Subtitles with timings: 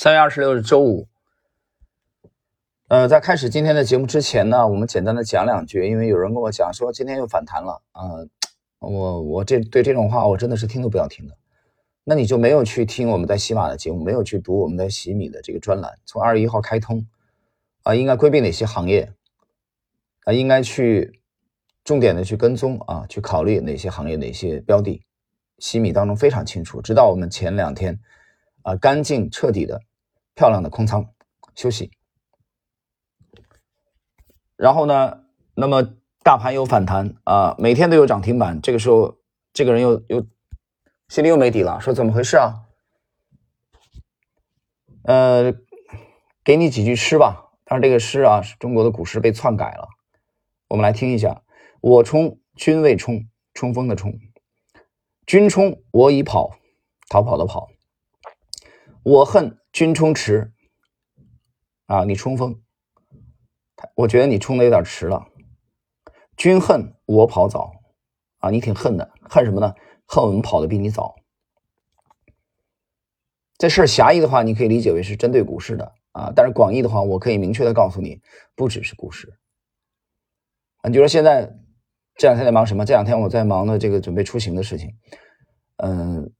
[0.00, 1.08] 三月二十六日周五，
[2.86, 8.02] 呃，在开始今天的节目之前呢，我们简单的讲两句，因为有人跟我讲说今天又反弹了啊，
[8.78, 11.36] 我我这对这种话我真的是听都不要听的。
[12.04, 17.04] 那你就没有去听我们在喜马的节目，没有去读我们在喜米的这个专栏，从二十一号开通。
[17.82, 19.12] 啊，应该规避哪些行业？
[20.26, 21.20] 啊，应该去
[21.82, 25.02] 重点的去跟踪啊，去考虑哪些行业哪些标的，
[25.58, 27.98] 喜米当中非常清楚，直到我们前两天
[28.62, 29.82] 啊，干净彻底的。
[30.34, 31.12] 漂亮的空仓
[31.56, 31.90] 休息，
[34.54, 35.24] 然后呢？
[35.54, 35.82] 那么
[36.22, 38.62] 大盘有反弹啊，每天都有涨停板。
[38.62, 39.18] 这个时候，
[39.52, 40.24] 这个人又又
[41.08, 42.68] 心里又没底了，说怎么回事啊？
[45.02, 45.52] 呃，
[46.44, 47.50] 给你几句诗吧。
[47.64, 49.88] 但是这个诗啊，是中国的古诗被篡改了。
[50.68, 51.42] 我们来听一下：
[51.80, 54.12] 我冲，君未冲，冲锋的冲；
[55.26, 56.52] 君冲，我已跑，
[57.08, 57.68] 逃跑的跑。
[59.02, 59.56] 我恨。
[59.70, 60.50] 君冲迟
[61.86, 62.60] 啊，你冲锋，
[63.94, 65.28] 我觉得你冲的有点迟了。
[66.36, 67.70] 君恨我跑早
[68.38, 69.74] 啊，你挺恨的，恨什么呢？
[70.06, 71.14] 恨我们跑的比你早。
[73.58, 78.20] 这事儿狭义的话，你可以理解为是针对股市的啊，但是广义的话，我可以明确的告诉你，
[78.56, 79.38] 不只是股市。
[80.88, 81.54] 你就说现在
[82.16, 82.84] 这两天在忙什么？
[82.84, 84.90] 这两天我在忙的这个准备出行的事情，
[85.76, 86.32] 嗯。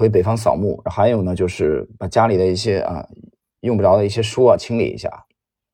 [0.00, 3.06] 回北方扫墓，还有呢，就是把家里的一些啊
[3.60, 5.10] 用不着的一些书啊清理一下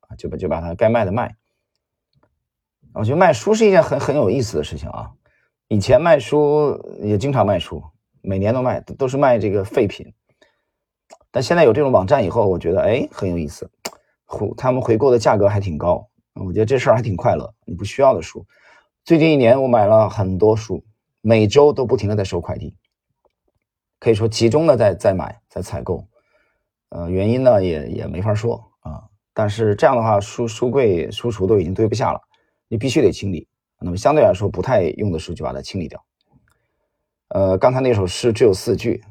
[0.01, 1.37] 啊，就把就把它该卖的卖。
[2.93, 5.13] 我觉得卖书是一件很很有意思的事情啊。
[5.69, 7.81] 以前卖书也经常卖书，
[8.21, 10.13] 每年都卖，都是卖这个废品。
[11.31, 13.71] 但现在有这种网站以后，我觉得哎很有意思，
[14.25, 17.55] 回他们回购的价格还挺高，我觉得这事儿还挺快乐。
[17.65, 18.45] 你不需要的书，
[19.05, 20.85] 最近一年我买了很多书，
[21.21, 22.75] 每周都不停的在收快递。
[23.99, 26.07] 可以说集中的在在买在采购，
[26.91, 29.05] 呃，原因呢也也没法说啊。
[29.33, 32.21] 但是这样的话，书书柜书橱都已经堆不下了，
[32.69, 33.49] 你必须得清理。
[33.79, 36.05] 那么相对来说不太用的书就把它清理掉。
[37.29, 39.03] 呃，刚才那首诗只有四句，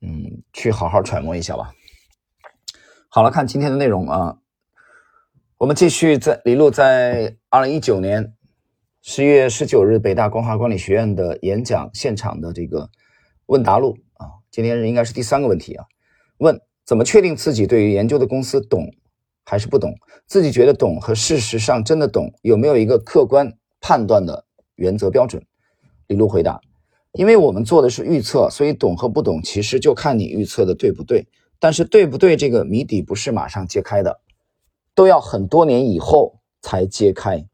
[0.00, 1.72] 嗯，去好好揣摩一下吧。
[3.08, 4.38] 好了，看今天的内容啊，
[5.58, 8.34] 我们继续在李璐在二零一九年
[9.00, 12.90] 十月十九日北大光华管理学院的演讲现场的这个
[13.46, 14.26] 问答录啊。
[14.50, 15.84] 今天应该是第三个问题啊，
[16.38, 18.94] 问怎么确定自己对于研究的公司懂
[19.44, 19.94] 还是不懂？
[20.26, 24.44] 自己觉得懂和事实上真的懂有没有一个客观判断的
[24.76, 25.44] 原则标准？
[26.06, 26.60] 李璐回答：
[27.12, 31.26] 因为我们做的是预测，所以懂和不懂其实就看你预测的对不对。
[31.58, 34.20] 但是对不对这个谜底不是马上揭开的，
[34.94, 37.46] 都要很多年以后才揭开。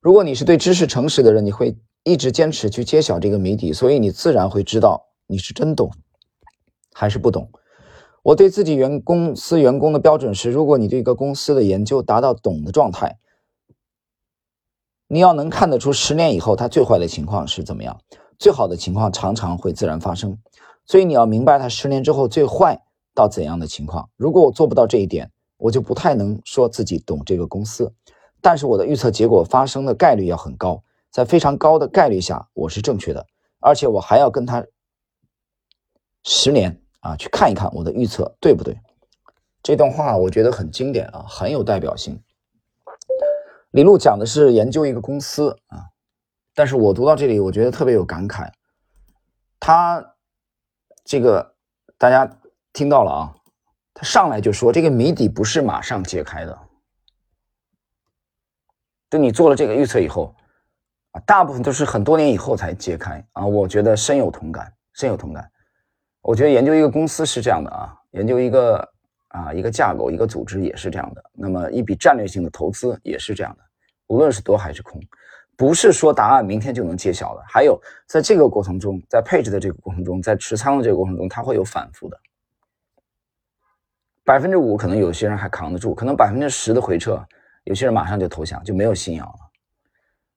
[0.00, 1.76] 如果你是对知识诚实的人，你会。
[2.02, 5.90] 一直坚持去揭晓这个谜底，所以你自然会知道你是真懂
[6.92, 7.50] 还是不懂。
[8.22, 13.18] 我对自己员公司员工的标准是：如果你对一个公司的研究达到懂的状态，
[15.08, 18.00] 你要能看得出十年以后它最坏的情况是怎么样，
[18.38, 20.38] 最好的情况常常会自然发生。
[20.86, 22.82] 所以你要明白它十年之后最坏
[23.14, 24.10] 到怎样的情况。
[24.16, 27.92] 如果我做不到这一点，我就不太能说自己懂这个公司。
[28.40, 30.82] 但是我的预测结果发生的概率要很高。
[31.10, 33.26] 在非常高的概率下，我是正确的，
[33.58, 34.64] 而且我还要跟他
[36.22, 38.78] 十年啊去看一看我的预测对不对。
[39.60, 42.22] 这段话我觉得很经典啊，很有代表性。
[43.72, 45.84] 李璐讲的是研究一个公司啊，
[46.54, 48.50] 但是我读到这里，我觉得特别有感慨。
[49.58, 50.14] 他
[51.04, 51.56] 这个
[51.98, 52.38] 大家
[52.72, 53.34] 听到了啊，
[53.92, 56.58] 他上来就说这个谜底不是马上揭开的，
[59.08, 60.32] 等你做了这个预测以后。
[61.12, 65.50] 啊，大部分都是很多年以后才揭开啊，我觉得深有同感，深有同感。
[66.22, 68.88] 我觉得研究一个公司是这样的啊，研究一个
[69.28, 71.24] 啊一个架构、一个组织也是这样的。
[71.32, 73.64] 那么一笔战略性的投资也是这样的，
[74.06, 75.00] 无论是多还是空，
[75.56, 77.42] 不是说答案明天就能揭晓的。
[77.48, 82.16] 还有在这个过程中，在配置的这个过程中，在持仓的这个过程中，它会有反复的。
[84.22, 87.20] 百分之五可能有些人还扛得住，可能百分之十的回撤，
[87.64, 89.49] 有些人马上就投降，就没有信仰了。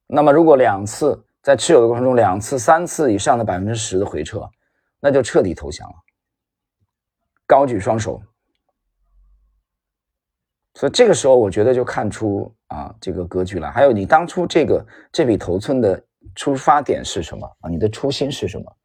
[0.07, 4.47] 那么，如果两次在持有的过程中，两次、三次以上的百分之十的回撤，
[4.99, 5.95] 那就彻底投降了，
[7.47, 8.21] 高举双手。
[10.75, 13.71] 所以这个时候，我觉得就看出啊这个格局了。
[13.71, 16.03] 还有，你当初这个这笔头寸的
[16.35, 17.69] 出发点是什么啊？
[17.69, 18.75] 你的初心是什么？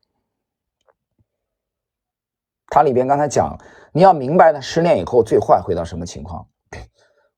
[2.67, 3.57] 它里边刚才讲，
[3.93, 6.47] 你要明白，它十年以后最坏会到什么情况。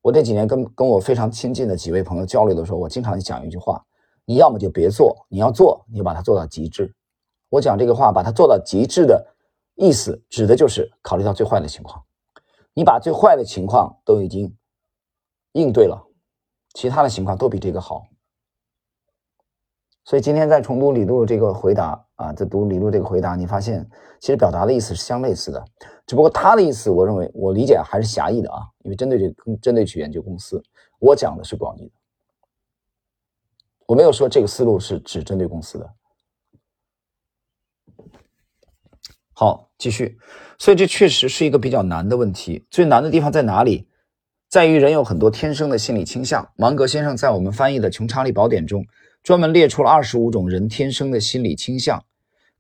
[0.03, 3.85] 我这几年跟跟我非常亲近的几位朋友交流的时候，我经常讲一句话：
[4.25, 6.95] 你要么就别做，你要做，你把它做到极致。
[7.49, 9.35] 我讲这个话，把它做到极致的
[9.75, 12.03] 意思指的就是考虑到最坏的情况，
[12.73, 14.57] 你把最坏的情况都已经
[15.53, 16.07] 应对了，
[16.75, 18.07] 其他的情况都比这个好。
[20.05, 23.89] 所以今天在重读李璐这个回答啊，在读李路这个回答，你发现
[24.21, 25.65] 其实表达的意思是相类似的，
[26.07, 30.63] 只不过他的意思，我认为我理解还是狭义的啊，因为针对这针对去研究公司，
[30.99, 31.93] 我讲的是广义的，
[33.87, 35.91] 我没有说这个思路是只针对公司的。
[39.33, 40.19] 好，继续。
[40.59, 42.67] 所以这确实是一个比较难的问题。
[42.71, 43.89] 最难的地方在哪里？
[44.51, 46.47] 在于人有很多天生的心理倾向。
[46.57, 48.85] 芒格先生在我们翻译的《穷查理宝典》中。
[49.23, 52.03] 专门列出了二十五种人天生的心理倾向，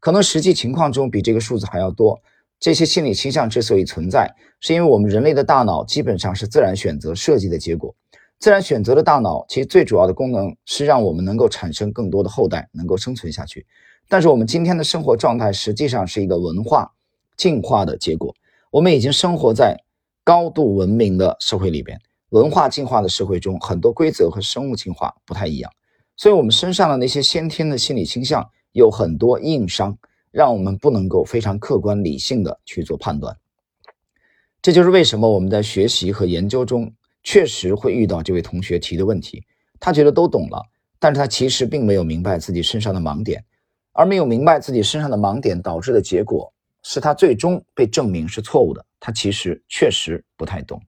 [0.00, 2.20] 可能实际情况中比这个数字还要多。
[2.58, 7.94] 这些心理倾向之所以存在，是因为我们人类的大脑基本上是自然选择设计的结果。
[8.38, 13.67] 自然选择的大脑其实最主要的功能是让我们能够产生更多的后代，能够生存下去。
[14.08, 16.91] 但是我们今天的生活状态实际上是一个文化
[17.37, 18.35] 进化的结果。
[18.70, 19.76] 我们已经生活在
[20.25, 21.99] 高度文明的社会里边，
[22.31, 25.70] 文化进化的社会中，很多规则和生物进化不太一样。
[26.17, 29.97] 所以，我们身上的那些先天的心理倾向有很多硬伤，
[30.31, 33.37] 让我们不能够非常客观理性的去做判断。
[34.63, 39.45] 这就是为什么我们在学习和研究中确实会遇到这位同学提的问题。
[39.79, 40.63] 他觉得都懂了，
[40.99, 43.43] 但是他其实并没有明白自己身上的盲点，
[43.93, 46.53] 而没有明白自己身上的盲点导致的结果
[46.83, 48.85] 是他最终被证明是错误的。
[49.01, 50.81] 他其实确实不太懂。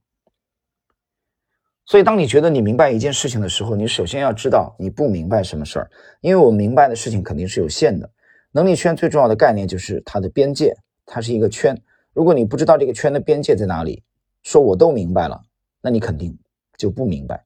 [1.85, 5.91] 所以，当你觉得你明白一件事情的时候，你首先要知道你不明白什么事儿。
[6.21, 8.09] 因为我明白的事情肯定是有限的。
[8.53, 10.73] 能力圈最重要的概念就是它的边界，
[11.05, 11.77] 它是一个圈。
[12.13, 14.01] 如果你不知道这个圈的边界在哪里，
[14.43, 15.41] 说我都明白了，
[15.81, 16.37] 那你肯定
[16.77, 17.43] 就不明白。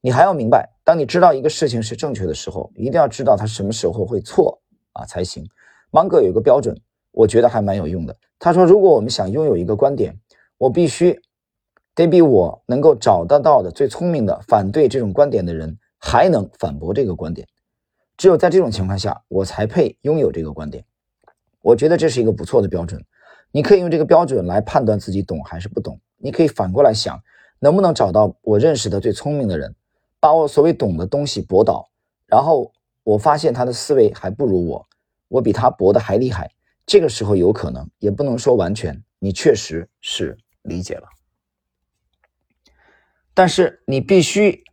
[0.00, 4.60] 你还要明白，当你知道一个事情是正确的时候，一定要知道它什么时候会错
[4.94, 5.46] 啊才行。
[5.92, 6.76] 芒格有一个标准，
[7.12, 8.16] 我觉得还蛮有用的。
[8.38, 10.18] 他说，如果我们想拥有一个观点，
[10.58, 11.16] 我必须。
[11.96, 17.48] 得比我能够找得到的最聪明的反对这种观点的人还能反驳这个观点，
[18.18, 20.84] 只有在这种情况下，我才配拥有这个观点。
[21.62, 23.02] 我觉得这是一个不错的标准。
[23.50, 25.98] 你可以用这个标准来判断自己懂还是不懂。
[26.18, 27.18] 你可以反过来想，
[27.60, 29.74] 能不能找到我认识的最聪明的人，
[30.20, 31.88] 把我所谓懂的东西驳倒，
[32.26, 32.70] 然后
[33.04, 34.86] 我发现他的思维还不如我，
[35.28, 36.50] 我比他驳的还厉害。
[36.84, 41.08] 这个时候有可能，也不能说完全，你确实是理解了。
[43.36, 44.64] 但是你必须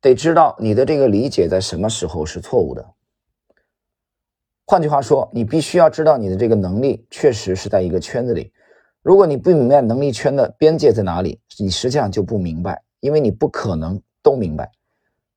[0.00, 2.82] 得知道你的这个理解在什么时候是错误的。
[4.64, 8.50] 换句话说，你必须要知道你的这个能力确实是在一个圈子里。
[9.02, 14.72] 如果你不明白能力圈的边界在哪里，你实际上就不明白，因为你不可能都明白。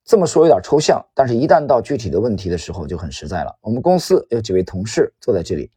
[0.02, 3.54] 这么说有点抽象，但是一旦到具体的问题的时候就很实在了。
[3.60, 5.70] 我们公司有几位同事坐在这里，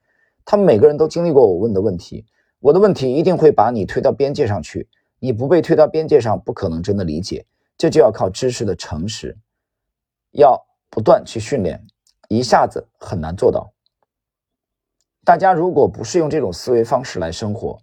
[0.46, 2.26] 他们每个人都经历过我问的问题，
[2.62, 4.88] 我的问题一定会把你推到边界上去。
[5.24, 7.46] 你不被推到边界上，不可能真的理解，
[7.78, 9.38] 这就要靠知识的诚实，
[10.32, 11.82] 要不断去训练，
[12.28, 13.72] 一下子很难做到。
[15.24, 17.82] 大家如果不是用这种思维方式来生活，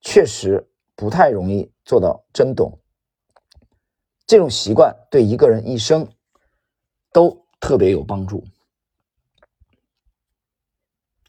[0.00, 2.76] 确实不太容易做到真懂。
[4.26, 6.04] 这种习惯对一个人一生
[7.12, 8.42] 都特别有帮助。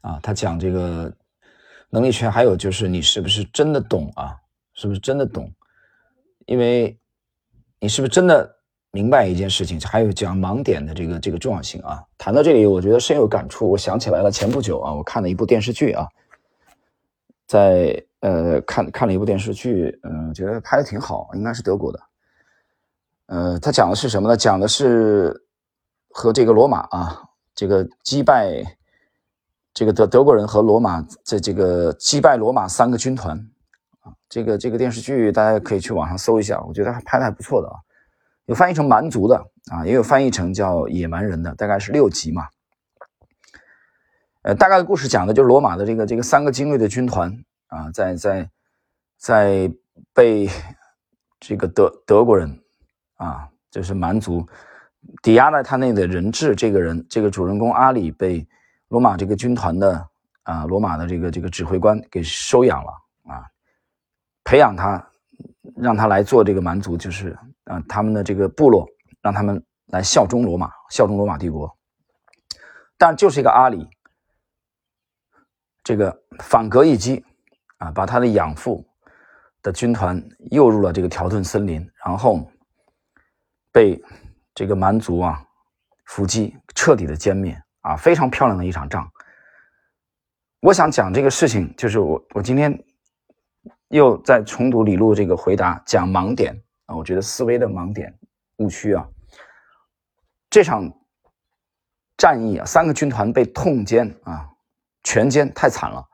[0.01, 1.15] 啊，他讲这个
[1.91, 4.41] 能力圈，还有就是你是不是真的懂啊？
[4.75, 5.51] 是不是真的懂？
[6.45, 6.95] 因为
[7.79, 8.55] 你是不是真的
[8.91, 9.79] 明白一件事情？
[9.81, 12.03] 还有讲盲点的这个这个重要性啊！
[12.17, 13.69] 谈到这里，我觉得深有感触。
[13.69, 16.07] 我想起来了，前不久啊，我看了一部电视剧啊，
[17.47, 21.99] 在呃看看了一部电视剧，嗯，觉得拍的挺好，应该是德国的。
[23.27, 24.37] 呃，他讲的是什么呢？
[24.37, 25.45] 讲的是
[26.09, 28.61] 和这个罗马啊，这个击败
[29.73, 33.49] 这个德德国人和罗马在这个击败罗马三个军团。
[34.35, 37.79] 这个这个电视剧大家可以去网上搜一下，我觉得拍的还不错的啊，
[38.47, 42.45] 有翻译成蛮族的啊，也有翻译成叫野蛮人的，大概是六集嘛。
[44.41, 47.31] 呃，大概的故事讲的就是罗马的这个这个三个精锐的军团
[47.67, 48.49] 啊，在在
[49.17, 49.71] 在
[50.13, 50.49] 被
[51.39, 52.59] 这个德德国人
[53.15, 54.45] 啊，就是蛮族
[55.23, 58.45] 抵押在他那的人质，这个人这个主人公阿里被
[58.89, 60.05] 罗马这个军团的
[60.43, 62.91] 啊罗马的这个这个指挥官给收养了。
[64.45, 65.05] 培养他，
[65.75, 68.87] 让他来做这个蛮族，就是啊，他们的这个部落，
[69.21, 71.69] 让他们来效忠罗马，效忠罗马帝国。
[72.97, 73.89] 但就是一个阿里，
[75.83, 77.25] 这个反戈一击
[77.79, 78.87] 啊，把他的养父
[79.61, 82.47] 的军团诱入了这个条顿森林，然后
[83.71, 84.01] 被
[84.53, 85.43] 这个蛮族啊
[86.05, 89.11] 伏击，彻底的歼灭啊，非常漂亮的一场仗。
[90.61, 92.71] 我想讲这个事情，就是我我今天
[93.89, 98.17] 又在重读李路这个回答，讲盲点啊，我觉得思维的盲点
[98.57, 99.07] 误区啊，
[100.49, 100.91] 这场
[102.17, 104.49] 战役啊，三个军团被痛歼啊，
[105.03, 106.05] 全歼太惨了。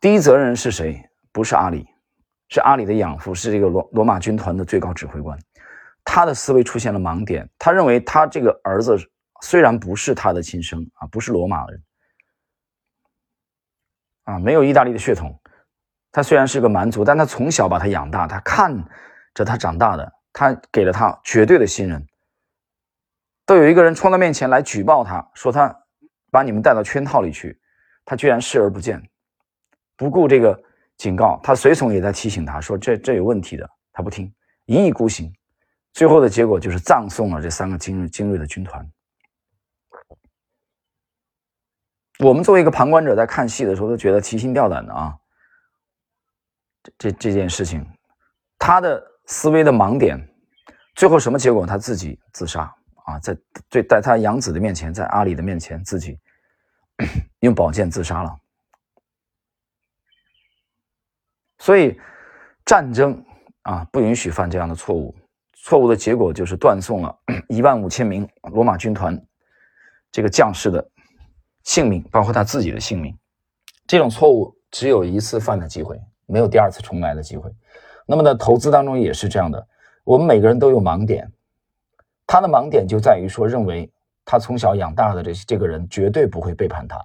[0.00, 1.08] 第一责任人是谁？
[1.32, 1.88] 不是阿里，
[2.48, 5.38] 是阿里的养父，是这个罗罗马军团的最高指挥官。
[6.04, 8.98] 他的思维出现了盲点，他认为他这个儿子
[9.40, 11.82] 虽然不是他的亲生啊，不是罗马人
[14.24, 15.40] 啊，没有意大利的血统，
[16.12, 18.84] 他虽然是个蛮族，但他从小把他养大，他看
[19.34, 22.06] 着他长大的，他给了他绝对的信任。
[23.46, 25.74] 都有一个人冲到面前来举报他，说他
[26.30, 27.58] 把你们带到圈套里去，
[28.04, 29.02] 他居然视而不见。
[29.96, 30.62] 不顾这个
[30.96, 34.32] 警告，他随从也在提醒他说：“这这有问题的。”他不听，
[34.66, 35.32] 一意孤行，
[35.92, 38.86] 最后的结果就是葬送了这三个精锐精锐的军团。
[42.20, 45.16] 我们作为一个旁观者在看戏的时候，都觉得提心吊胆的啊。
[47.02, 47.84] 这这件事情，
[48.60, 50.16] 他的思维的盲点，
[50.94, 51.66] 最后什么结果？
[51.66, 52.72] 他自己自杀
[53.06, 53.36] 啊，在
[53.68, 56.16] 对在他养子的面前，在阿里的面前，自己
[57.42, 58.38] 用宝剑自杀了。
[61.58, 61.98] 所以，
[62.64, 63.20] 战争
[63.62, 65.12] 啊，不允许犯这样的错误。
[65.54, 67.18] 错误的结果就是断送了
[67.48, 69.20] 一万五千名罗马军团
[70.12, 70.88] 这个将士的
[71.64, 73.18] 性命，包括他自己的性命。
[73.88, 76.00] 这种错误只有一次犯的机会，
[76.32, 77.54] 没有第二次重来的机会。
[78.06, 79.66] 那么呢，投资当中也是这样的。
[80.04, 81.30] 我们每个人都有盲点，
[82.26, 83.92] 他的盲点就在于说，认为
[84.24, 86.98] 他从小养大的这这个人绝对不会背叛他。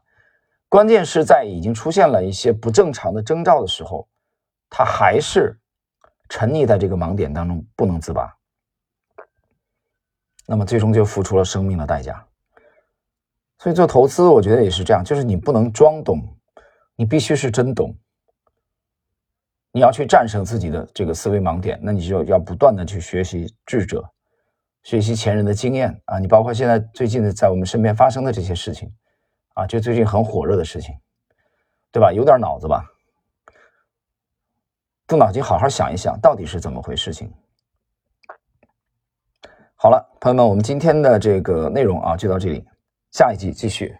[0.69, 4.07] 关键是在已经出现了一些不正常的征兆的时候。
[4.69, 5.57] 他还是
[6.27, 8.35] 沉溺在这个盲点当中不能自拔，
[10.45, 12.21] 那么最终就付出了生命的代价。
[13.59, 16.19] 所以做投资，我觉得也是这样，就是你不能装懂，
[16.97, 17.95] 你必须是真懂。
[19.77, 24.03] 你要去战胜自己的这个思维盲点，那你就要不断的去学习智者，
[24.81, 26.17] 学习前人的经验啊。
[26.17, 28.91] 你包括现在最近的在我们身边发生的这些事情
[29.53, 30.95] 啊，就最近很火热的事情，
[31.91, 32.11] 对吧？
[32.11, 32.83] 有点脑子吧。
[35.05, 37.13] 动脑筋，好好想一想，到底是怎么回事？
[37.13, 37.31] 情
[39.75, 42.65] 好了，朋友们，我们今天的这个内容啊，就到这里，
[43.11, 43.95] 下一集继续。